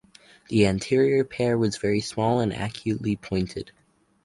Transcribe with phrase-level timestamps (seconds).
[0.49, 3.71] The anterior pair was very small and acutely pointed.